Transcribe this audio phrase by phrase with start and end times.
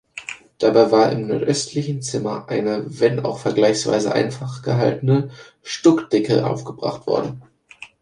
[0.57, 5.29] Dabei war im nordöstlichen Zimmer eine, wenn auch vergleichsweise einfach gehaltene,
[5.61, 7.43] Stuckdecke aufgebracht worden.